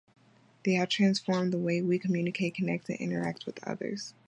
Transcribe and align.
They 0.65 0.73
have 0.73 0.89
transformed 0.89 1.53
the 1.53 1.59
way 1.59 1.79
we 1.83 1.99
communicate, 1.99 2.55
connect, 2.55 2.89
and 2.89 2.97
interact 2.99 3.45
with 3.45 3.63
others. 3.67 4.15